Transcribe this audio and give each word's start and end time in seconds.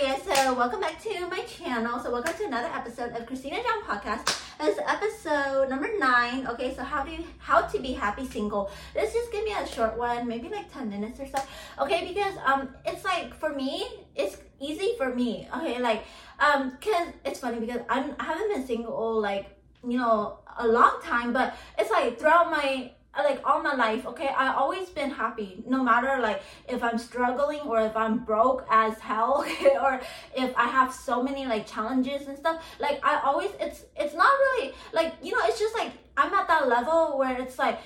guys, 0.00 0.22
so 0.22 0.54
welcome 0.54 0.80
back 0.80 1.02
to 1.02 1.26
my 1.26 1.40
channel. 1.40 1.98
So 1.98 2.12
welcome 2.12 2.32
to 2.36 2.44
another 2.44 2.68
episode 2.68 3.10
of 3.14 3.26
Christina 3.26 3.56
Xiong 3.56 3.82
Podcast. 3.82 4.26
This 4.60 4.76
is 4.76 4.80
episode 4.86 5.68
number 5.70 5.88
nine. 5.98 6.46
Okay, 6.46 6.72
so 6.76 6.84
how 6.84 7.02
do 7.02 7.10
you, 7.10 7.24
how 7.38 7.62
to 7.62 7.80
be 7.80 7.94
happy 7.94 8.24
single? 8.24 8.70
This 8.94 9.12
just 9.12 9.32
give 9.32 9.44
me 9.44 9.54
a 9.58 9.66
short 9.66 9.98
one, 9.98 10.28
maybe 10.28 10.48
like 10.50 10.72
10 10.72 10.88
minutes 10.88 11.18
or 11.18 11.26
so. 11.26 11.42
Okay, 11.80 12.06
because 12.06 12.34
um 12.46 12.68
it's 12.86 13.04
like 13.04 13.34
for 13.34 13.52
me, 13.52 13.88
it's 14.14 14.36
easy 14.60 14.92
for 14.96 15.12
me. 15.12 15.48
Okay, 15.56 15.80
like 15.80 16.04
um 16.38 16.78
cause 16.80 17.08
it's 17.24 17.40
funny 17.40 17.58
because 17.58 17.80
I'm 17.88 18.14
I 18.20 18.24
haven't 18.24 18.54
been 18.54 18.66
single 18.66 19.20
like 19.20 19.46
you 19.82 19.98
know 19.98 20.38
a 20.58 20.68
long 20.68 21.00
time, 21.02 21.32
but 21.32 21.56
it's 21.76 21.90
like 21.90 22.20
throughout 22.20 22.52
my 22.52 22.92
like 23.24 23.40
all 23.44 23.62
my 23.62 23.74
life 23.74 24.06
okay 24.06 24.28
i 24.36 24.52
always 24.52 24.88
been 24.90 25.10
happy 25.10 25.62
no 25.66 25.82
matter 25.82 26.20
like 26.20 26.42
if 26.68 26.82
i'm 26.82 26.98
struggling 26.98 27.60
or 27.60 27.80
if 27.80 27.96
i'm 27.96 28.18
broke 28.24 28.66
as 28.70 28.98
hell 28.98 29.44
okay, 29.46 29.76
or 29.80 30.00
if 30.36 30.56
i 30.56 30.66
have 30.66 30.92
so 30.92 31.22
many 31.22 31.46
like 31.46 31.66
challenges 31.66 32.26
and 32.28 32.38
stuff 32.38 32.62
like 32.78 33.00
i 33.04 33.20
always 33.24 33.50
it's 33.60 33.84
it's 33.96 34.14
not 34.14 34.30
really 34.30 34.72
like 34.92 35.14
you 35.22 35.32
know 35.32 35.40
it's 35.44 35.58
just 35.58 35.74
like 35.74 35.92
i'm 36.16 36.32
at 36.32 36.46
that 36.48 36.68
level 36.68 37.18
where 37.18 37.40
it's 37.40 37.58
like 37.58 37.78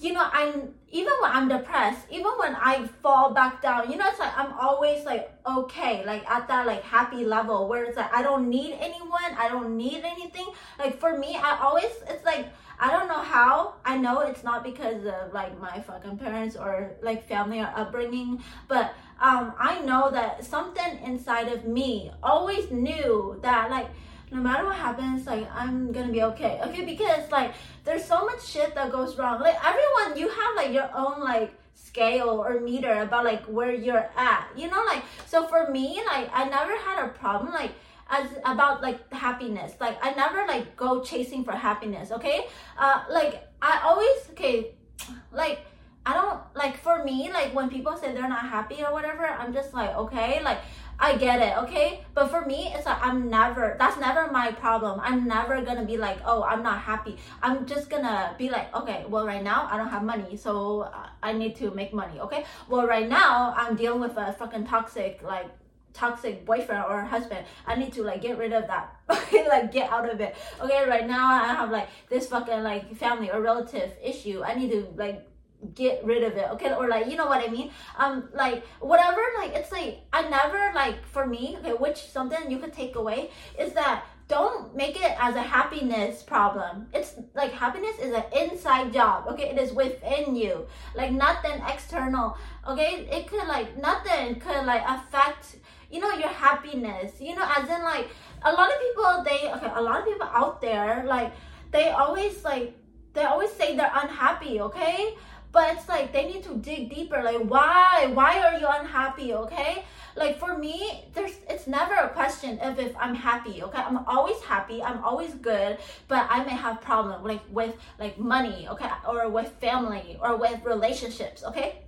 you 0.00 0.12
know 0.12 0.26
i'm 0.32 0.74
even 0.90 1.12
when 1.20 1.30
i'm 1.30 1.48
depressed 1.48 2.06
even 2.10 2.32
when 2.38 2.54
i 2.56 2.86
fall 3.02 3.32
back 3.32 3.60
down 3.60 3.90
you 3.90 3.96
know 3.96 4.08
it's 4.08 4.18
like 4.18 4.36
i'm 4.36 4.52
always 4.54 5.04
like 5.04 5.30
okay 5.46 6.04
like 6.06 6.28
at 6.28 6.48
that 6.48 6.66
like 6.66 6.82
happy 6.82 7.24
level 7.24 7.68
where 7.68 7.84
it's 7.84 7.96
like 7.96 8.12
i 8.12 8.22
don't 8.22 8.48
need 8.48 8.72
anyone 8.80 9.30
i 9.38 9.48
don't 9.48 9.76
need 9.76 10.02
anything 10.04 10.46
like 10.78 10.98
for 10.98 11.18
me 11.18 11.36
i 11.36 11.58
always 11.60 11.92
it's 12.08 12.24
like 12.24 12.46
I 12.82 12.90
don't 12.90 13.08
know 13.08 13.20
how. 13.20 13.74
I 13.84 13.98
know 13.98 14.20
it's 14.20 14.42
not 14.42 14.64
because 14.64 15.04
of 15.04 15.34
like 15.34 15.60
my 15.60 15.80
fucking 15.80 16.16
parents 16.16 16.56
or 16.56 16.92
like 17.02 17.28
family 17.28 17.60
or 17.60 17.70
upbringing, 17.76 18.42
but 18.68 18.94
um, 19.20 19.52
I 19.58 19.82
know 19.82 20.10
that 20.10 20.46
something 20.46 20.98
inside 21.04 21.48
of 21.48 21.66
me 21.66 22.10
always 22.22 22.70
knew 22.70 23.38
that 23.42 23.70
like 23.70 23.88
no 24.32 24.40
matter 24.40 24.64
what 24.64 24.76
happens, 24.76 25.26
like 25.26 25.48
I'm 25.52 25.92
gonna 25.92 26.12
be 26.12 26.22
okay. 26.22 26.60
Okay, 26.62 26.84
because 26.84 27.30
like 27.30 27.54
there's 27.84 28.04
so 28.04 28.24
much 28.24 28.44
shit 28.46 28.74
that 28.74 28.92
goes 28.92 29.18
wrong. 29.18 29.40
Like 29.40 29.56
everyone, 29.64 30.18
you 30.18 30.28
have 30.28 30.56
like 30.56 30.72
your 30.72 30.88
own 30.94 31.20
like 31.20 31.52
scale 31.74 32.28
or 32.28 32.60
meter 32.60 33.02
about 33.02 33.24
like 33.24 33.44
where 33.46 33.74
you're 33.74 34.08
at. 34.16 34.48
You 34.56 34.68
know, 34.70 34.82
like 34.86 35.02
so 35.26 35.46
for 35.46 35.70
me, 35.70 36.00
like 36.06 36.30
I 36.32 36.44
never 36.44 36.76
had 36.78 37.04
a 37.04 37.08
problem 37.08 37.52
like 37.52 37.72
as 38.08 38.28
about 38.44 38.82
like 38.82 39.12
happiness. 39.12 39.72
Like 39.80 39.98
I 40.02 40.12
never 40.12 40.46
like 40.46 40.76
go 40.76 41.02
chasing 41.02 41.44
for 41.44 41.52
happiness. 41.52 42.12
Okay, 42.12 42.46
uh, 42.78 43.04
like 43.10 43.48
I 43.60 43.80
always 43.84 44.30
okay, 44.30 44.74
like 45.32 45.66
I 46.06 46.14
don't 46.14 46.40
like 46.54 46.76
for 46.78 47.04
me 47.04 47.30
like 47.32 47.52
when 47.52 47.68
people 47.68 47.96
say 47.96 48.12
they're 48.14 48.28
not 48.28 48.46
happy 48.46 48.84
or 48.84 48.92
whatever. 48.92 49.26
I'm 49.26 49.52
just 49.52 49.74
like 49.74 49.96
okay, 49.96 50.40
like. 50.42 50.58
I 51.00 51.16
get 51.16 51.40
it, 51.40 51.56
okay? 51.64 52.04
But 52.14 52.28
for 52.28 52.44
me, 52.44 52.72
it's 52.74 52.84
like 52.84 53.02
I'm 53.04 53.30
never, 53.30 53.74
that's 53.78 53.98
never 53.98 54.30
my 54.30 54.52
problem. 54.52 55.00
I'm 55.02 55.26
never 55.26 55.62
gonna 55.62 55.86
be 55.86 55.96
like, 55.96 56.18
oh, 56.26 56.42
I'm 56.42 56.62
not 56.62 56.80
happy. 56.80 57.16
I'm 57.42 57.64
just 57.64 57.88
gonna 57.88 58.34
be 58.36 58.50
like, 58.50 58.74
okay, 58.76 59.06
well, 59.08 59.26
right 59.26 59.42
now 59.42 59.66
I 59.70 59.78
don't 59.78 59.88
have 59.88 60.02
money, 60.02 60.36
so 60.36 60.82
uh, 60.82 61.08
I 61.22 61.32
need 61.32 61.56
to 61.56 61.70
make 61.70 61.94
money, 61.94 62.20
okay? 62.20 62.44
Well, 62.68 62.86
right 62.86 63.08
now 63.08 63.54
I'm 63.56 63.76
dealing 63.76 64.00
with 64.00 64.18
a 64.18 64.34
fucking 64.34 64.66
toxic, 64.66 65.22
like, 65.22 65.48
toxic 65.92 66.46
boyfriend 66.46 66.84
or 66.88 67.02
husband 67.02 67.44
i 67.66 67.74
need 67.74 67.92
to 67.92 68.04
like 68.04 68.22
get 68.22 68.38
rid 68.38 68.52
of 68.52 68.64
that 68.68 68.94
okay 69.10 69.48
like 69.48 69.72
get 69.72 69.90
out 69.90 70.08
of 70.08 70.20
it 70.20 70.36
okay 70.60 70.88
right 70.88 71.08
now 71.08 71.26
i 71.28 71.48
have 71.48 71.68
like 71.70 71.88
this 72.08 72.28
fucking 72.28 72.62
like 72.62 72.94
family 72.94 73.28
or 73.28 73.40
relative 73.40 73.92
issue 74.00 74.40
i 74.44 74.54
need 74.54 74.70
to 74.70 74.86
like 74.96 75.26
get 75.74 76.04
rid 76.04 76.22
of 76.22 76.36
it 76.36 76.48
okay? 76.52 76.72
Or 76.74 76.88
like 76.88 77.06
you 77.06 77.16
know 77.16 77.26
what 77.26 77.46
i 77.46 77.50
mean? 77.50 77.70
Um 77.98 78.28
like 78.34 78.66
whatever 78.80 79.20
like 79.38 79.52
it's 79.54 79.72
like 79.72 80.00
i 80.12 80.22
never 80.28 80.72
like 80.74 81.06
for 81.06 81.26
me 81.26 81.56
okay 81.58 81.72
which 81.72 81.98
something 82.08 82.50
you 82.50 82.58
could 82.58 82.72
take 82.72 82.96
away 82.96 83.30
is 83.58 83.72
that 83.74 84.04
don't 84.30 84.76
make 84.76 84.94
it 84.94 85.12
as 85.18 85.34
a 85.34 85.42
happiness 85.42 86.22
problem. 86.22 86.86
It's 86.94 87.14
like 87.34 87.52
happiness 87.52 87.98
is 87.98 88.14
an 88.14 88.22
inside 88.34 88.92
job 88.92 89.26
okay? 89.28 89.50
It 89.50 89.58
is 89.58 89.72
within 89.72 90.36
you. 90.36 90.66
Like 90.94 91.10
nothing 91.10 91.60
external 91.68 92.38
okay? 92.66 93.08
It 93.10 93.26
could 93.26 93.46
like 93.48 93.76
nothing 93.82 94.38
could 94.38 94.64
like 94.64 94.82
affect 94.86 95.56
you 95.90 96.00
know 96.00 96.12
your 96.12 96.28
happiness. 96.28 97.20
You 97.20 97.34
know 97.34 97.46
as 97.56 97.68
in 97.68 97.82
like 97.82 98.08
a 98.42 98.52
lot 98.52 98.70
of 98.72 98.80
people 98.80 99.24
they 99.24 99.52
okay 99.52 99.72
a 99.74 99.82
lot 99.82 99.98
of 99.98 100.06
people 100.06 100.28
out 100.32 100.60
there 100.60 101.04
like 101.06 101.32
they 101.72 101.90
always 101.90 102.44
like 102.44 102.72
they 103.12 103.24
always 103.24 103.50
say 103.52 103.76
they're 103.76 103.92
unhappy 103.94 104.60
okay 104.60 105.14
but 105.52 105.76
it's 105.76 105.88
like 105.88 106.12
they 106.12 106.26
need 106.26 106.42
to 106.44 106.56
dig 106.56 106.94
deeper 106.94 107.22
like 107.22 107.38
why 107.38 108.10
why 108.14 108.40
are 108.40 108.58
you 108.58 108.66
unhappy 108.68 109.34
okay? 109.34 109.84
Like 110.16 110.38
for 110.38 110.58
me 110.58 111.04
there's 111.14 111.36
it's 111.48 111.66
never 111.66 111.94
a 111.94 112.08
question 112.08 112.58
of 112.60 112.78
if 112.78 112.94
i'm 112.96 113.14
happy 113.14 113.62
okay? 113.62 113.78
I'm 113.78 113.98
always 114.06 114.40
happy 114.42 114.82
i'm 114.82 115.02
always 115.04 115.34
good 115.34 115.78
but 116.08 116.26
i 116.30 116.44
may 116.44 116.56
have 116.56 116.80
problem 116.80 117.24
like 117.24 117.42
with 117.50 117.76
like 117.98 118.18
money 118.18 118.68
okay? 118.68 118.90
Or 119.06 119.28
with 119.28 119.48
family 119.60 120.18
or 120.20 120.36
with 120.36 120.64
relationships 120.64 121.44
okay 121.44 121.84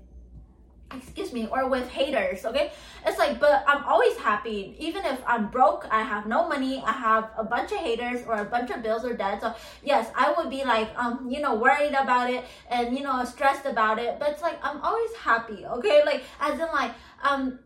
excuse 0.97 1.33
me 1.33 1.47
or 1.51 1.69
with 1.69 1.89
haters 1.89 2.45
okay? 2.45 2.73
It's 3.05 3.19
like 3.19 3.41
but 3.41 3.65
i'm 3.67 3.85
always 3.85 4.17
happy. 4.17 4.77
Even 4.79 5.05
if 5.05 5.21
i'm 5.27 5.49
broke 5.49 5.87
i 5.91 6.03
have 6.03 6.27
no 6.27 6.49
money 6.49 6.83
i 6.85 6.93
have 6.93 7.31
a 7.37 7.45
bunch 7.45 7.73
of 7.73 7.79
haters 7.79 8.21
or 8.27 8.37
a 8.37 8.45
bunch 8.45 8.71
of 8.71 8.83
bills 8.83 9.05
or 9.05 9.15
debt 9.15 9.41
so 9.41 9.55
yes 9.83 10.11
i 10.15 10.33
would 10.37 10.51
be 10.51 10.65
like 10.65 10.91
um 10.97 11.29
you 11.31 11.41
know 11.41 11.55
worried 11.55 11.95
about 11.95 12.31
it 12.31 12.45
and 12.71 12.97
you 12.97 13.03
know 13.03 13.25
stressed 13.25 13.67
about 13.67 13.99
it. 13.99 14.19
But 14.19 14.31
it's 14.31 14.43
like 14.43 14.59
i'm 14.63 14.81
always 14.83 15.15
happy 15.17 15.65
okay? 15.67 16.03
Like 16.05 16.25
as 16.41 16.55
in 16.55 16.69
like 16.73 16.93
um 17.23 17.59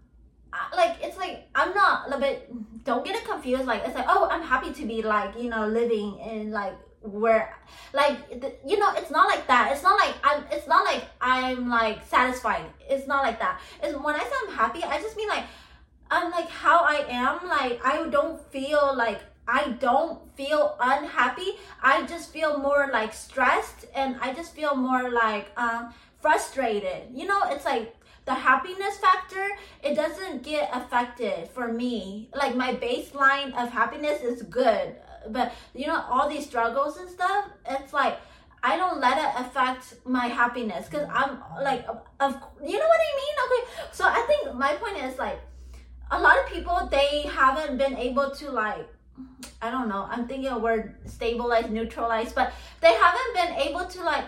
like 0.76 0.96
it's 1.02 1.16
like 1.16 1.48
I'm 1.54 1.74
not 1.74 2.12
a 2.12 2.18
bit 2.18 2.50
don't 2.84 3.04
get 3.04 3.16
it 3.16 3.24
confused. 3.24 3.66
Like 3.66 3.82
it's 3.84 3.94
like 3.94 4.06
oh 4.08 4.28
I'm 4.30 4.42
happy 4.42 4.72
to 4.72 4.86
be 4.86 5.02
like 5.02 5.38
you 5.38 5.50
know 5.50 5.66
living 5.66 6.18
in 6.18 6.50
like 6.50 6.74
where 7.06 7.54
like 7.92 8.18
you 8.66 8.78
know 8.78 8.92
it's 8.94 9.10
not 9.10 9.28
like 9.28 9.46
that. 9.46 9.72
It's 9.72 9.82
not 9.82 9.98
like 9.98 10.14
i'm 10.24 10.44
it's 10.50 10.66
not 10.66 10.84
like 10.84 11.04
i'm 11.20 11.68
like 11.68 12.06
satisfied. 12.06 12.64
It's 12.88 13.06
not 13.06 13.22
like 13.22 13.38
that. 13.38 13.60
It's 13.82 13.96
when 13.98 14.14
i 14.14 14.20
say 14.20 14.32
i'm 14.46 14.54
happy 14.54 14.82
i 14.82 15.00
just 15.00 15.16
mean 15.16 15.28
like 15.28 15.44
i'm 16.10 16.30
like 16.30 16.48
how 16.48 16.84
i 16.84 17.04
am 17.08 17.48
like 17.48 17.84
i 17.84 18.08
don't 18.08 18.40
feel 18.52 18.94
like 18.96 19.20
i 19.48 19.70
don't 19.80 20.18
feel 20.36 20.76
unhappy. 20.80 21.52
I 21.82 22.06
just 22.06 22.32
feel 22.32 22.58
more 22.58 22.88
like 22.92 23.14
stressed 23.14 23.86
and 23.94 24.16
i 24.20 24.32
just 24.32 24.54
feel 24.54 24.74
more 24.74 25.10
like 25.10 25.50
um 25.56 25.94
frustrated. 26.20 27.08
You 27.14 27.26
know 27.26 27.42
it's 27.46 27.64
like 27.64 27.94
the 28.24 28.34
happiness 28.34 28.98
factor 28.98 29.50
it 29.84 29.94
doesn't 29.94 30.42
get 30.42 30.68
affected 30.72 31.48
for 31.48 31.72
me. 31.72 32.28
Like 32.34 32.56
my 32.56 32.74
baseline 32.74 33.54
of 33.54 33.70
happiness 33.70 34.20
is 34.22 34.42
good 34.42 34.96
but 35.30 35.52
you 35.74 35.86
know 35.86 36.04
all 36.10 36.28
these 36.28 36.46
struggles 36.46 36.96
and 36.96 37.08
stuff 37.08 37.46
it's 37.68 37.92
like 37.92 38.18
I 38.62 38.76
don't 38.76 39.00
let 39.00 39.16
it 39.16 39.46
affect 39.46 39.94
my 40.04 40.26
happiness 40.26 40.88
because 40.88 41.08
I'm 41.12 41.38
like, 41.62 41.86
of, 41.86 42.32
you 42.64 42.78
know 42.78 42.88
what 42.88 43.00
I 43.00 43.12
mean? 43.22 43.34
Okay, 43.46 43.70
so 43.92 44.04
I 44.04 44.24
think 44.26 44.56
my 44.56 44.72
point 44.74 44.96
is 45.04 45.16
like, 45.18 45.38
a 46.10 46.20
lot 46.20 46.36
of 46.38 46.46
people 46.46 46.88
they 46.90 47.22
haven't 47.22 47.78
been 47.78 47.96
able 47.96 48.30
to 48.30 48.50
like, 48.50 48.88
I 49.62 49.70
don't 49.70 49.88
know. 49.88 50.06
I'm 50.10 50.26
thinking 50.26 50.50
a 50.50 50.58
word 50.58 50.96
stabilize, 51.04 51.70
neutralize, 51.70 52.32
but 52.32 52.52
they 52.80 52.92
haven't 52.92 53.34
been 53.34 53.52
able 53.68 53.86
to 53.86 54.02
like, 54.02 54.24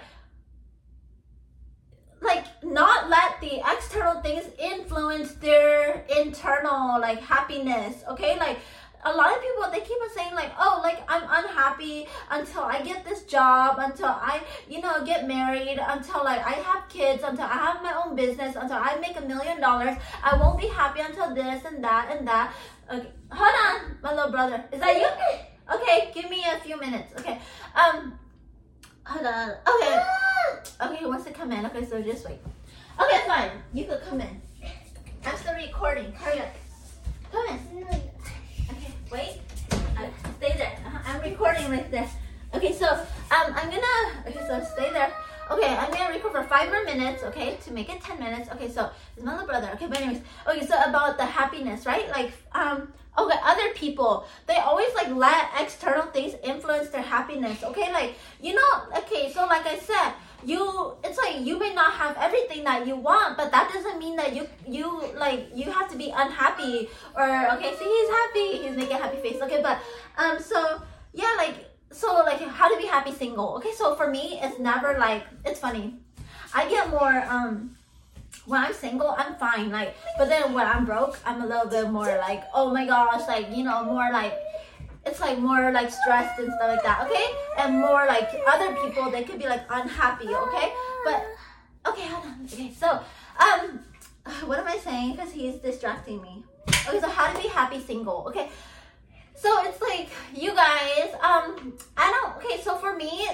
like 2.20 2.44
not 2.62 3.08
let 3.08 3.40
the 3.40 3.60
external 3.72 4.20
things 4.22 4.44
influence 4.58 5.32
their 5.32 6.04
internal 6.16 7.00
like 7.00 7.20
happiness. 7.20 8.04
Okay, 8.10 8.38
like 8.38 8.58
a 9.04 9.12
lot 9.12 9.34
of 9.34 9.40
people 9.40 9.70
they 9.70 9.80
keep 9.80 10.00
on 10.02 10.10
saying 10.14 10.34
like 10.34 10.50
oh 10.58 10.80
like 10.82 10.98
i'm 11.08 11.22
unhappy 11.22 12.06
until 12.30 12.62
i 12.62 12.82
get 12.82 13.04
this 13.04 13.22
job 13.24 13.76
until 13.78 14.08
i 14.08 14.40
you 14.68 14.80
know 14.80 15.04
get 15.04 15.26
married 15.26 15.78
until 15.88 16.24
like 16.24 16.44
i 16.44 16.52
have 16.52 16.88
kids 16.88 17.22
until 17.24 17.44
i 17.44 17.58
have 17.66 17.82
my 17.82 17.94
own 17.94 18.16
business 18.16 18.56
until 18.56 18.76
i 18.76 18.96
make 19.00 19.16
a 19.16 19.20
million 19.20 19.60
dollars. 19.60 19.96
I 20.22 20.36
won't 20.36 20.58
be 20.58 20.68
happy 20.68 21.00
until 21.00 21.34
this 21.34 21.64
and 21.64 21.82
that 21.84 22.16
and 22.16 22.26
that. 22.26 22.54
Okay 22.92 23.08
hold 23.30 23.54
on 23.66 23.96
my 24.02 24.14
little 24.14 24.30
brother. 24.30 24.64
Is 24.72 24.80
that 24.80 24.96
you? 24.96 25.08
Okay 25.74 26.10
give 26.14 26.30
me 26.30 26.44
a 26.50 26.58
few 26.60 26.78
minutes 26.78 27.12
okay. 27.18 27.38
Um 27.74 28.18
hold 29.04 29.26
on. 29.26 29.50
Okay. 29.50 30.04
Okay 30.82 30.96
he 30.96 31.06
wants 31.06 31.24
to 31.24 31.32
come 31.32 31.52
in? 31.52 31.66
Okay 31.66 31.84
so 31.84 32.00
just 32.02 32.26
wait. 32.26 32.38
Okay 33.00 33.20
fine. 33.26 33.50
You 33.72 33.84
could 33.84 34.02
come 34.02 34.20
in. 34.20 34.40
I'm 35.24 35.36
still 35.36 35.54
recording. 35.54 36.12
Hurry 36.12 36.40
up. 36.40 36.54
Come 37.30 37.46
in 37.48 37.58
Wait. 39.10 39.40
Uh, 39.72 40.06
stay 40.36 40.54
there. 40.58 40.78
Uh, 40.84 41.18
Like 41.68 41.90
this. 41.90 42.10
Okay, 42.54 42.72
so 42.72 42.88
um, 42.88 43.06
I'm 43.30 43.68
gonna. 43.68 44.24
Okay, 44.26 44.40
so 44.46 44.64
stay 44.64 44.90
there. 44.90 45.12
Okay, 45.50 45.68
I'm 45.68 45.90
gonna 45.90 46.14
record 46.14 46.32
for 46.32 46.44
five 46.44 46.70
more 46.70 46.82
minutes. 46.84 47.22
Okay, 47.24 47.58
to 47.64 47.72
make 47.72 47.90
it 47.90 48.00
ten 48.00 48.18
minutes. 48.18 48.48
Okay, 48.52 48.70
so 48.70 48.90
it's 49.14 49.24
my 49.24 49.32
little 49.32 49.46
brother. 49.46 49.70
Okay, 49.74 49.86
but 49.86 50.00
anyways. 50.00 50.22
Okay, 50.48 50.66
so 50.66 50.74
about 50.82 51.18
the 51.18 51.26
happiness, 51.26 51.84
right? 51.84 52.08
Like 52.10 52.32
um. 52.52 52.92
Okay, 53.18 53.36
other 53.42 53.70
people, 53.74 54.26
they 54.46 54.54
always 54.58 54.94
like 54.94 55.10
let 55.12 55.50
external 55.58 56.06
things 56.12 56.34
influence 56.44 56.88
their 56.90 57.02
happiness. 57.02 57.62
Okay, 57.64 57.92
like 57.92 58.14
you 58.40 58.54
know. 58.54 58.72
Okay, 58.96 59.30
so 59.32 59.44
like 59.46 59.66
I 59.66 59.76
said, 59.76 60.14
you 60.44 60.94
it's 61.02 61.18
like 61.18 61.44
you 61.44 61.58
may 61.58 61.74
not 61.74 61.92
have 61.92 62.16
everything 62.16 62.62
that 62.62 62.86
you 62.86 62.94
want 62.94 63.36
but 63.36 63.50
that 63.50 63.68
doesn't 63.74 63.98
mean 63.98 64.14
that 64.14 64.36
you 64.36 64.46
you 64.68 65.02
like 65.16 65.48
you 65.52 65.68
have 65.70 65.90
to 65.90 65.96
be 65.98 66.12
unhappy 66.14 66.88
or 67.16 67.50
okay 67.52 67.74
see 67.76 67.84
he's 67.84 68.08
happy 68.08 68.58
he's 68.62 68.76
making 68.76 68.96
happy 68.96 69.16
face 69.18 69.42
okay 69.42 69.60
but 69.60 69.78
um 70.16 70.38
so 70.38 70.80
yeah 71.12 71.34
like 71.36 71.66
so 71.90 72.22
like 72.24 72.40
how 72.40 72.72
to 72.72 72.80
be 72.80 72.86
happy 72.86 73.12
single 73.12 73.56
okay 73.56 73.72
so 73.76 73.94
for 73.94 74.08
me 74.08 74.38
it's 74.42 74.58
never 74.58 74.98
like 74.98 75.24
it's 75.44 75.60
funny 75.60 75.94
i 76.54 76.68
get 76.68 76.90
more 76.90 77.24
um 77.28 77.70
when 78.48 78.62
I'm 78.62 78.72
single, 78.72 79.14
I'm 79.16 79.34
fine. 79.36 79.70
Like, 79.70 79.94
but 80.16 80.28
then 80.28 80.54
when 80.54 80.66
I'm 80.66 80.86
broke, 80.86 81.18
I'm 81.24 81.42
a 81.42 81.46
little 81.46 81.66
bit 81.66 81.90
more 81.90 82.06
like, 82.16 82.44
oh 82.54 82.72
my 82.72 82.86
gosh, 82.86 83.28
like 83.28 83.54
you 83.54 83.62
know, 83.62 83.84
more 83.84 84.08
like 84.10 84.34
it's 85.04 85.20
like 85.20 85.38
more 85.38 85.70
like 85.70 85.90
stressed 85.90 86.38
and 86.40 86.52
stuff 86.52 86.68
like 86.68 86.82
that, 86.82 87.06
okay? 87.06 87.26
And 87.58 87.78
more 87.78 88.06
like 88.06 88.28
other 88.46 88.74
people, 88.76 89.10
they 89.10 89.22
could 89.22 89.38
be 89.38 89.46
like 89.46 89.64
unhappy, 89.70 90.28
okay? 90.28 90.72
But 91.04 91.26
okay, 91.88 92.06
hold 92.06 92.24
on. 92.24 92.44
Okay, 92.44 92.72
so 92.72 93.00
um, 93.38 93.80
what 94.48 94.58
am 94.58 94.66
I 94.66 94.78
saying? 94.78 95.12
Because 95.12 95.30
he's 95.30 95.56
distracting 95.56 96.22
me. 96.22 96.44
Okay, 96.88 97.00
so 97.00 97.08
how 97.08 97.32
to 97.32 97.40
be 97.40 97.48
happy 97.48 97.80
single? 97.80 98.24
Okay, 98.28 98.50
so 99.40 99.62
it's 99.64 99.80
like 99.80 100.08
you 100.34 100.54
guys. 100.54 101.14
Um, 101.22 101.74
I 101.96 102.10
don't. 102.10 102.36
Okay, 102.38 102.60
so 102.62 102.76
for 102.76 102.94
me, 102.94 103.28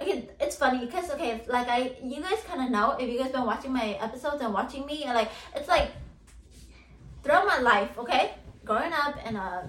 okay, 0.00 0.28
it's 0.40 0.56
funny 0.56 0.86
because 0.86 1.10
okay, 1.10 1.42
like 1.48 1.68
I, 1.68 1.96
you 2.02 2.20
guys 2.22 2.40
kind 2.46 2.62
of 2.62 2.70
know 2.70 2.92
if 2.92 3.08
you 3.08 3.18
guys 3.18 3.32
been 3.32 3.44
watching 3.44 3.72
my 3.72 3.98
episodes 4.00 4.40
and 4.40 4.54
watching 4.54 4.86
me, 4.86 5.04
and 5.04 5.14
like 5.14 5.30
it's 5.54 5.68
like 5.68 5.90
throughout 7.22 7.46
my 7.46 7.60
life, 7.60 7.98
okay, 7.98 8.34
growing 8.64 8.92
up 8.92 9.16
in 9.26 9.36
a 9.36 9.68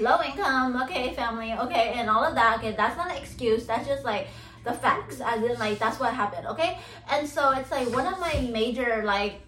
low 0.00 0.20
income, 0.22 0.80
okay, 0.82 1.14
family, 1.14 1.52
okay, 1.52 1.92
and 1.96 2.08
all 2.08 2.24
of 2.24 2.34
that, 2.34 2.58
okay, 2.58 2.72
that's 2.72 2.96
not 2.96 3.10
an 3.10 3.16
excuse. 3.16 3.66
That's 3.66 3.86
just 3.86 4.04
like 4.04 4.28
the 4.64 4.72
facts, 4.72 5.20
as 5.20 5.42
in 5.42 5.58
like 5.58 5.78
that's 5.78 6.00
what 6.00 6.14
happened, 6.14 6.46
okay. 6.46 6.78
And 7.10 7.28
so 7.28 7.50
it's 7.52 7.70
like 7.70 7.90
one 7.92 8.06
of 8.06 8.18
my 8.18 8.48
major 8.52 9.02
like 9.04 9.40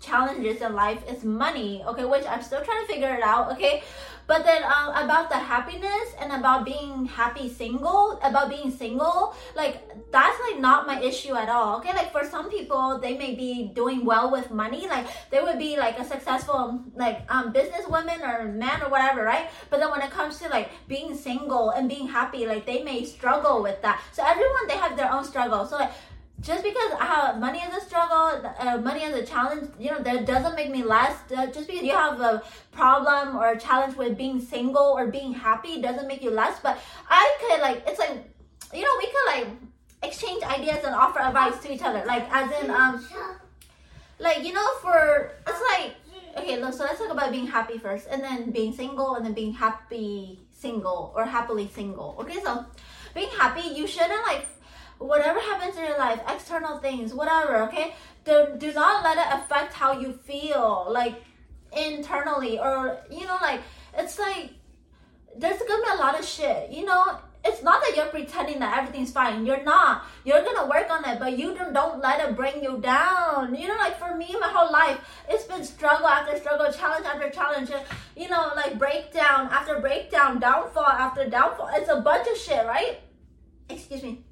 challenges 0.00 0.62
in 0.62 0.74
life 0.74 1.02
is 1.08 1.24
money, 1.24 1.82
okay, 1.86 2.04
which 2.04 2.24
I'm 2.26 2.42
still 2.42 2.62
trying 2.62 2.86
to 2.86 2.92
figure 2.92 3.14
it 3.14 3.22
out, 3.22 3.52
okay. 3.52 3.82
But 4.30 4.44
then 4.44 4.62
um, 4.62 4.94
about 4.94 5.28
the 5.28 5.38
happiness 5.38 6.14
and 6.20 6.30
about 6.30 6.64
being 6.64 7.04
happy 7.06 7.48
single, 7.48 8.20
about 8.22 8.48
being 8.48 8.70
single, 8.70 9.34
like 9.56 9.82
that's 10.12 10.38
like 10.46 10.60
not 10.60 10.86
my 10.86 11.00
issue 11.02 11.34
at 11.34 11.48
all. 11.48 11.78
Okay, 11.78 11.92
like 11.92 12.12
for 12.12 12.22
some 12.22 12.48
people, 12.48 13.00
they 13.02 13.18
may 13.18 13.34
be 13.34 13.72
doing 13.74 14.04
well 14.04 14.30
with 14.30 14.52
money, 14.52 14.86
like 14.86 15.08
they 15.30 15.42
would 15.42 15.58
be 15.58 15.76
like 15.76 15.98
a 15.98 16.04
successful 16.04 16.78
like 16.94 17.26
um 17.28 17.52
businesswoman 17.52 18.22
or 18.22 18.46
man 18.46 18.80
or 18.82 18.88
whatever, 18.88 19.24
right? 19.24 19.50
But 19.68 19.80
then 19.80 19.90
when 19.90 20.00
it 20.00 20.12
comes 20.12 20.38
to 20.38 20.48
like 20.48 20.70
being 20.86 21.16
single 21.16 21.70
and 21.70 21.88
being 21.88 22.06
happy, 22.06 22.46
like 22.46 22.66
they 22.66 22.84
may 22.84 23.02
struggle 23.02 23.64
with 23.64 23.82
that. 23.82 24.00
So 24.12 24.22
everyone 24.24 24.68
they 24.68 24.76
have 24.76 24.96
their 24.96 25.12
own 25.12 25.24
struggle. 25.24 25.66
So 25.66 25.74
like 25.74 25.90
just 26.40 26.64
because 26.64 26.92
I 26.98 27.04
have 27.04 27.38
money 27.38 27.60
as 27.60 27.82
a 27.82 27.84
struggle, 27.84 28.42
uh, 28.58 28.78
money 28.78 29.02
as 29.02 29.14
a 29.14 29.24
challenge, 29.24 29.70
you 29.78 29.90
know, 29.90 30.00
that 30.00 30.26
doesn't 30.26 30.54
make 30.54 30.70
me 30.70 30.82
less. 30.82 31.16
Uh, 31.30 31.46
just 31.46 31.66
because 31.66 31.82
you 31.82 31.92
have 31.92 32.20
a 32.20 32.42
problem 32.72 33.36
or 33.36 33.52
a 33.52 33.58
challenge 33.60 33.96
with 33.96 34.16
being 34.16 34.40
single 34.40 34.94
or 34.96 35.06
being 35.08 35.34
happy 35.34 35.82
doesn't 35.82 36.08
make 36.08 36.22
you 36.22 36.30
less. 36.30 36.58
But 36.60 36.78
I 37.08 37.36
could 37.40 37.60
like, 37.60 37.84
it's 37.86 37.98
like, 37.98 38.24
you 38.72 38.82
know, 38.82 38.94
we 38.98 39.06
could 39.06 39.26
like 39.26 39.46
exchange 40.02 40.42
ideas 40.44 40.84
and 40.84 40.94
offer 40.94 41.20
advice 41.20 41.60
to 41.62 41.72
each 41.72 41.82
other. 41.82 42.04
Like, 42.06 42.26
as 42.32 42.50
in, 42.62 42.70
um, 42.70 43.04
like 44.18 44.44
you 44.44 44.52
know, 44.52 44.68
for 44.80 45.32
it's 45.46 45.62
like, 45.72 45.94
okay, 46.38 46.60
look 46.60 46.72
so 46.72 46.84
let's 46.84 46.98
talk 46.98 47.10
about 47.10 47.32
being 47.32 47.46
happy 47.46 47.78
first, 47.78 48.06
and 48.10 48.22
then 48.22 48.50
being 48.50 48.72
single, 48.72 49.16
and 49.16 49.24
then 49.26 49.34
being 49.34 49.52
happy 49.52 50.40
single 50.52 51.12
or 51.16 51.24
happily 51.24 51.68
single. 51.74 52.16
Okay, 52.20 52.40
so 52.42 52.64
being 53.14 53.30
happy, 53.36 53.68
you 53.74 53.86
shouldn't 53.86 54.26
like 54.26 54.46
whatever 55.00 55.40
happens 55.40 55.76
in 55.76 55.84
your 55.84 55.98
life, 55.98 56.20
external 56.28 56.78
things, 56.78 57.14
whatever, 57.14 57.62
okay? 57.62 57.94
Do, 58.24 58.48
do 58.58 58.72
not 58.74 59.02
let 59.02 59.16
it 59.16 59.42
affect 59.42 59.72
how 59.72 59.98
you 59.98 60.12
feel, 60.12 60.86
like 60.90 61.24
internally, 61.72 62.58
or, 62.58 62.98
you 63.10 63.26
know, 63.26 63.38
like, 63.40 63.62
it's 63.96 64.18
like, 64.18 64.50
there's 65.36 65.58
gonna 65.58 65.82
be 65.82 65.90
a 65.94 65.96
lot 65.96 66.18
of 66.18 66.24
shit, 66.24 66.70
you 66.70 66.84
know? 66.84 67.18
It's 67.42 67.62
not 67.62 67.80
that 67.80 67.96
you're 67.96 68.06
pretending 68.08 68.58
that 68.58 68.76
everything's 68.76 69.10
fine. 69.10 69.46
You're 69.46 69.62
not. 69.62 70.04
You're 70.26 70.42
gonna 70.42 70.68
work 70.68 70.90
on 70.90 71.08
it, 71.08 71.18
but 71.18 71.38
you 71.38 71.54
don't, 71.54 71.72
don't 71.72 72.02
let 72.02 72.20
it 72.20 72.36
bring 72.36 72.62
you 72.62 72.76
down. 72.82 73.54
You 73.54 73.68
know, 73.68 73.76
like 73.76 73.98
for 73.98 74.14
me, 74.14 74.36
my 74.38 74.48
whole 74.48 74.70
life, 74.70 74.98
it's 75.26 75.44
been 75.44 75.64
struggle 75.64 76.06
after 76.06 76.38
struggle, 76.38 76.70
challenge 76.70 77.06
after 77.06 77.30
challenge. 77.30 77.70
You 78.14 78.28
know, 78.28 78.52
like 78.54 78.78
breakdown 78.78 79.48
after 79.50 79.80
breakdown, 79.80 80.38
downfall 80.38 80.84
after 80.84 81.30
downfall. 81.30 81.70
It's 81.72 81.88
a 81.88 82.02
bunch 82.02 82.28
of 82.28 82.36
shit, 82.36 82.66
right? 82.66 83.00
Excuse 83.70 84.02
me 84.02 84.24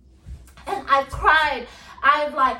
and 0.69 0.87
I've 0.88 1.09
cried. 1.11 1.67
I've 2.03 2.35
like 2.35 2.59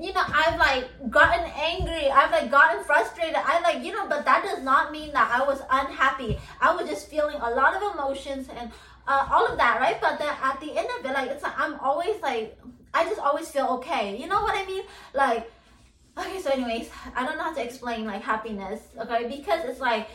you 0.00 0.12
know, 0.12 0.22
I've 0.26 0.58
like 0.58 1.10
gotten 1.10 1.44
angry. 1.54 2.10
I've 2.10 2.30
like 2.30 2.50
gotten 2.50 2.82
frustrated. 2.84 3.36
I 3.36 3.60
like, 3.60 3.84
you 3.84 3.92
know, 3.92 4.06
but 4.08 4.24
that 4.24 4.42
does 4.44 4.62
not 4.62 4.92
mean 4.92 5.12
that 5.12 5.30
I 5.30 5.44
was 5.44 5.60
unhappy. 5.70 6.38
I 6.60 6.74
was 6.74 6.88
just 6.88 7.10
feeling 7.10 7.36
a 7.36 7.50
lot 7.50 7.74
of 7.74 7.94
emotions 7.94 8.48
and 8.48 8.70
uh, 9.06 9.28
all 9.30 9.46
of 9.46 9.56
that, 9.58 9.80
right? 9.80 10.00
But 10.00 10.18
then 10.18 10.32
at 10.42 10.60
the 10.60 10.76
end 10.76 10.88
of 10.98 11.04
it, 11.04 11.12
like, 11.12 11.30
it's 11.30 11.42
like 11.42 11.58
I'm 11.58 11.78
always 11.80 12.20
like, 12.22 12.58
I 12.94 13.04
just 13.04 13.20
always 13.20 13.50
feel 13.50 13.66
okay. 13.78 14.16
You 14.20 14.26
know 14.26 14.42
what 14.42 14.56
I 14.56 14.64
mean? 14.66 14.84
Like, 15.14 15.50
okay, 16.18 16.40
so, 16.40 16.50
anyways, 16.50 16.90
I 17.14 17.24
don't 17.24 17.36
know 17.36 17.44
how 17.44 17.54
to 17.54 17.62
explain 17.62 18.06
like 18.06 18.22
happiness, 18.22 18.80
okay? 18.98 19.28
Because 19.28 19.64
it's 19.64 19.80
like, 19.80 20.08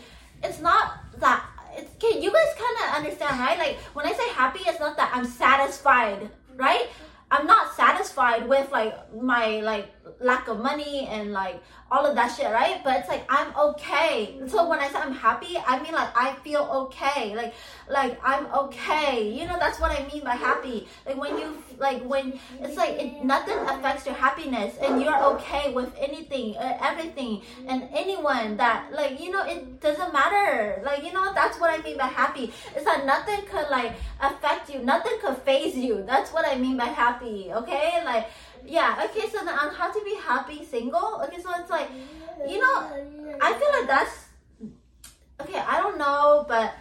it's 0.44 0.60
not 0.60 0.94
that. 1.20 1.46
It's, 1.74 1.92
okay, 1.96 2.20
you 2.20 2.32
guys 2.32 2.54
kind 2.58 2.90
of 2.90 2.96
understand, 2.98 3.40
right? 3.40 3.58
Like, 3.58 3.78
when 3.94 4.06
I 4.06 4.14
say 4.14 4.28
happy, 4.30 4.60
it's 4.66 4.80
not 4.80 4.98
that 4.98 5.12
I'm 5.14 5.26
satisfied, 5.26 6.30
right? 6.58 6.90
I'm 7.32 7.48
not 7.48 7.74
satisfied 7.76 8.48
with 8.48 8.70
like 8.72 8.94
my 9.16 9.62
like 9.62 9.90
lack 10.20 10.48
of 10.48 10.60
money 10.60 11.08
and 11.08 11.32
like 11.32 11.62
all 11.92 12.06
of 12.06 12.16
that 12.16 12.30
shit, 12.30 12.50
right? 12.50 12.82
But 12.84 13.00
it's 13.00 13.10
like 13.10 13.26
I'm 13.30 13.54
okay. 13.56 14.40
So 14.48 14.68
when 14.70 14.80
I 14.80 14.88
say 14.88 15.00
I'm 15.00 15.14
happy, 15.14 15.58
I 15.60 15.82
mean 15.84 15.92
like 15.92 16.16
I 16.16 16.34
feel 16.36 16.64
okay. 16.88 17.36
Like 17.36 17.54
like 17.90 18.18
I'm 18.24 18.46
okay. 18.54 19.30
You 19.30 19.46
know 19.46 19.60
that's 19.60 19.80
what 19.80 19.92
I 19.92 20.08
mean 20.08 20.24
by 20.24 20.36
happy. 20.36 20.88
Like 21.06 21.18
when 21.18 21.38
you 21.38 21.62
like 21.78 22.02
when 22.04 22.40
it's 22.62 22.78
like 22.78 22.92
it, 22.92 23.26
nothing 23.26 23.58
affects 23.68 24.06
your 24.06 24.16
happiness 24.16 24.76
and 24.82 25.02
you're 25.02 25.22
okay 25.36 25.74
with 25.74 25.92
anything, 26.00 26.56
uh, 26.56 26.78
everything, 26.82 27.42
and 27.68 27.90
anyone 27.92 28.56
that 28.56 28.94
like 28.94 29.20
you 29.20 29.30
know 29.30 29.44
it 29.44 29.82
doesn't 29.82 30.14
matter. 30.14 30.82
Like 30.86 31.04
you 31.04 31.12
know 31.12 31.34
that's 31.34 31.60
what 31.60 31.78
I 31.78 31.84
mean 31.84 31.98
by 31.98 32.08
happy. 32.08 32.54
It's 32.74 32.86
that 32.86 33.06
nothing 33.06 33.46
could 33.52 33.70
like 33.70 33.94
affect 34.22 34.70
you. 34.74 34.80
Nothing 34.80 35.20
could 35.22 35.38
phase 35.44 35.76
you. 35.76 36.04
That's 36.08 36.32
what 36.32 36.48
I 36.48 36.56
mean 36.58 36.78
by 36.78 36.86
happy. 36.86 37.52
Okay, 37.52 38.02
like 38.06 38.28
yeah 38.66 39.04
okay 39.10 39.28
so 39.30 39.44
then 39.44 39.58
on 39.58 39.74
how 39.74 39.92
to 39.92 40.01
be 40.04 40.16
happy 40.16 40.66
single? 40.66 41.22
Okay 41.24 41.42
so 41.42 41.50
it's 41.60 41.70
like 41.70 41.90
you 42.48 42.60
know 42.60 42.76
i 43.42 43.54
feel 43.54 43.72
like 43.80 43.88
that's 43.88 44.26
okay 45.42 45.60
i 45.60 45.80
don't 45.80 45.98
know 45.98 46.46
but 46.48 46.74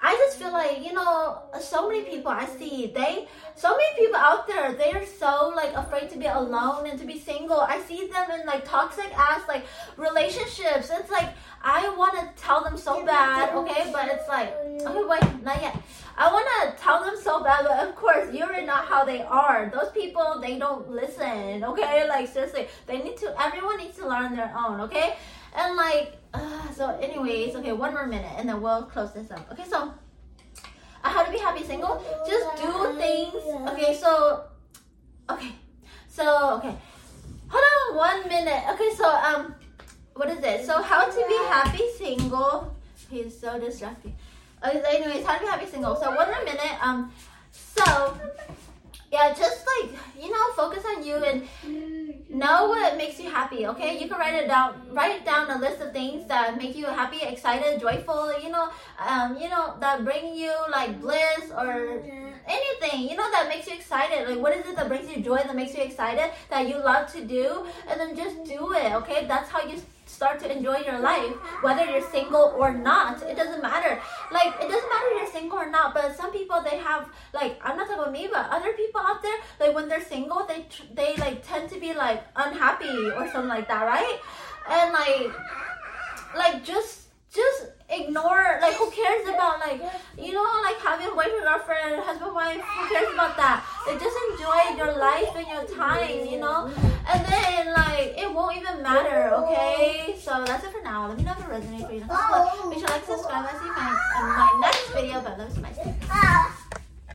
i 0.00 0.14
just 0.14 0.38
feel 0.38 0.52
like 0.52 0.80
you 0.84 0.92
know 0.92 1.42
so 1.60 1.88
many 1.88 2.02
people 2.02 2.30
i 2.30 2.46
see 2.46 2.92
they 2.94 3.26
so 3.56 3.76
many 3.76 4.06
people 4.06 4.16
out 4.16 4.46
there 4.46 4.74
they're 4.74 5.04
so 5.04 5.52
like 5.56 5.74
afraid 5.74 6.08
to 6.10 6.16
be 6.16 6.26
alone 6.26 6.86
and 6.86 6.98
to 7.00 7.04
be 7.04 7.18
single. 7.18 7.60
I 7.60 7.80
see 7.80 8.06
them 8.06 8.30
in 8.30 8.46
like 8.46 8.64
toxic 8.64 9.10
ass 9.18 9.42
like 9.48 9.64
relationships. 9.96 10.90
It's 10.92 11.10
like 11.10 11.30
i 11.76 11.88
want 11.96 12.14
to 12.14 12.42
tell 12.42 12.62
them 12.64 12.76
so 12.76 13.04
bad 13.04 13.54
okay 13.54 13.90
but 13.92 14.08
it's 14.14 14.28
like 14.28 14.54
okay 14.88 15.04
wait 15.12 15.42
not 15.42 15.60
yet 15.60 15.76
I 16.20 16.32
want 16.32 16.48
to 16.76 16.82
tell 16.82 17.04
them 17.04 17.14
so 17.16 17.44
bad, 17.44 17.64
but 17.64 17.88
of 17.88 17.94
course, 17.94 18.34
you're 18.34 18.60
not 18.66 18.86
how 18.86 19.04
they 19.04 19.22
are. 19.22 19.70
Those 19.72 19.92
people, 19.92 20.40
they 20.42 20.58
don't 20.58 20.90
listen, 20.90 21.62
okay? 21.62 22.08
Like, 22.08 22.26
seriously, 22.26 22.66
they 22.88 22.98
need 22.98 23.16
to, 23.18 23.32
everyone 23.40 23.76
needs 23.76 23.96
to 23.98 24.08
learn 24.08 24.34
their 24.34 24.52
own, 24.58 24.80
okay? 24.80 25.14
And 25.54 25.76
like, 25.76 26.16
uh, 26.34 26.72
so 26.72 26.90
anyways, 26.98 27.54
okay, 27.54 27.72
one 27.72 27.94
more 27.94 28.06
minute 28.06 28.32
and 28.36 28.48
then 28.48 28.60
we'll 28.60 28.82
close 28.82 29.12
this 29.12 29.30
up. 29.30 29.48
Okay, 29.52 29.64
so 29.68 29.94
uh, 31.04 31.08
how 31.08 31.24
to 31.24 31.30
be 31.30 31.38
happy 31.38 31.62
single? 31.62 32.02
Just 32.26 32.62
do 32.62 32.94
things. 32.98 33.34
Okay, 33.68 33.94
so, 33.94 34.42
okay, 35.30 35.52
so, 36.08 36.56
okay. 36.56 36.74
Hold 37.48 37.64
on 37.64 37.96
one 37.96 38.28
minute. 38.28 38.64
Okay, 38.72 38.90
so, 38.96 39.08
um, 39.08 39.54
what 40.18 40.28
is 40.28 40.42
it? 40.42 40.66
So, 40.66 40.82
how 40.82 41.06
to 41.06 41.24
be 41.28 41.36
happy 41.48 41.84
single? 41.96 42.74
He's 43.08 43.38
so 43.38 43.58
distracting. 43.58 44.16
Okay, 44.64 44.82
anyways, 44.90 45.24
how 45.24 45.34
to 45.34 45.40
be 45.40 45.46
happy 45.46 45.66
single. 45.66 45.94
So 45.94 46.10
one 46.10 46.28
more 46.28 46.44
minute. 46.44 46.74
Um, 46.82 47.12
so 47.52 48.18
yeah, 49.12 49.32
just 49.32 49.64
like 49.64 49.90
you 50.20 50.30
know, 50.30 50.44
focus 50.56 50.84
on 50.84 51.04
you 51.06 51.14
and 51.14 51.42
know 52.28 52.66
what 52.66 52.96
makes 52.96 53.20
you 53.20 53.30
happy. 53.30 53.66
Okay, 53.68 54.02
you 54.02 54.08
can 54.08 54.18
write 54.18 54.34
it 54.34 54.48
down. 54.48 54.74
Write 54.90 55.24
down 55.24 55.48
a 55.50 55.58
list 55.58 55.80
of 55.80 55.92
things 55.92 56.26
that 56.26 56.58
make 56.58 56.74
you 56.76 56.86
happy, 56.86 57.22
excited, 57.22 57.80
joyful. 57.80 58.38
You 58.42 58.50
know, 58.50 58.68
um, 58.98 59.38
you 59.38 59.48
know 59.48 59.76
that 59.78 60.04
bring 60.04 60.34
you 60.34 60.52
like 60.72 61.00
bliss 61.00 61.52
or 61.56 62.02
anything. 62.46 63.08
You 63.08 63.16
know 63.16 63.30
that 63.30 63.46
makes 63.48 63.68
you 63.68 63.74
excited. 63.74 64.28
Like 64.28 64.40
what 64.40 64.56
is 64.56 64.66
it 64.66 64.74
that 64.74 64.88
brings 64.88 65.08
you 65.08 65.22
joy? 65.22 65.36
That 65.36 65.54
makes 65.54 65.74
you 65.76 65.84
excited? 65.84 66.32
That 66.50 66.68
you 66.68 66.76
love 66.76 67.10
to 67.12 67.24
do, 67.24 67.64
and 67.88 68.00
then 68.00 68.16
just 68.16 68.44
do 68.44 68.74
it. 68.74 68.92
Okay, 68.92 69.24
that's 69.26 69.48
how 69.48 69.62
you 69.62 69.80
start 70.18 70.40
to 70.40 70.50
enjoy 70.50 70.78
your 70.78 70.98
life, 70.98 71.34
whether 71.62 71.84
you're 71.90 72.10
single 72.10 72.46
or 72.58 72.74
not. 72.74 73.22
It 73.22 73.36
doesn't 73.36 73.62
matter. 73.62 73.92
Like 74.32 74.52
it 74.62 74.68
doesn't 74.72 74.90
matter 74.94 75.08
if 75.12 75.16
you're 75.18 75.32
single 75.38 75.58
or 75.58 75.70
not. 75.70 75.94
But 75.94 76.16
some 76.16 76.32
people 76.32 76.58
they 76.68 76.78
have 76.78 77.08
like 77.32 77.54
I'm 77.64 77.76
not 77.76 77.86
talking 77.86 78.02
about 78.02 78.12
me, 78.12 78.28
but 78.36 78.50
other 78.50 78.72
people 78.72 79.00
out 79.00 79.22
there 79.22 79.38
like 79.60 79.74
when 79.76 79.88
they're 79.88 80.08
single, 80.14 80.44
they 80.50 80.66
they 81.00 81.14
like 81.16 81.46
tend 81.46 81.70
to 81.70 81.78
be 81.78 81.94
like 81.94 82.24
unhappy 82.34 82.98
or 83.16 83.30
something 83.30 83.54
like 83.56 83.68
that, 83.68 83.84
right? 83.94 84.18
And 84.68 84.92
like 84.92 85.30
like 86.36 86.64
just 86.64 87.08
just 87.32 87.70
ignore 87.90 88.58
like 88.60 88.74
who 88.74 88.90
cares 88.90 89.28
about 89.28 89.60
like 89.60 89.80
you 90.18 90.32
know 90.32 90.46
like 90.66 90.78
having 90.80 91.06
a 91.06 91.10
boyfriend 91.10 91.44
girlfriend 91.44 92.00
husband 92.02 92.34
wife 92.34 92.60
who 92.60 92.88
cares 92.92 93.12
about 93.14 93.36
that 93.36 93.64
like 93.86 94.00
just 94.00 94.16
enjoy 94.32 94.60
your 94.80 94.92
life 94.98 95.32
and 95.36 95.46
your 95.46 95.64
time 95.76 96.26
you 96.26 96.38
know 96.38 96.70
and 97.08 97.24
then 97.24 97.72
like 97.72 98.14
it 98.18 98.32
won't 98.32 98.56
even 98.56 98.82
matter 98.82 99.34
okay? 99.34 100.14
So 100.18 100.44
that's 100.44 100.64
it 100.64 100.70
for 100.70 100.82
now. 100.82 101.08
Let 101.08 101.16
me 101.16 101.24
know 101.24 101.32
if 101.32 101.38
it 101.38 101.44
resonates 101.44 101.86
for 101.86 101.94
you. 101.94 102.70
Make 102.70 102.78
sure 102.78 102.88
like 102.88 103.04
subscribe 103.04 103.46
i 103.46 103.52
see 103.52 103.70
my, 103.70 103.90
my 104.36 104.60
next 104.60 104.92
video 104.92 105.20
but 105.20 105.38
let 105.38 105.48
me 105.48 105.54
see 105.54 105.60
my 105.60 105.72
oh. 106.10 106.57